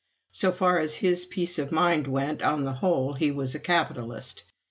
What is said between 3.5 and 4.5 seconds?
a capitalist.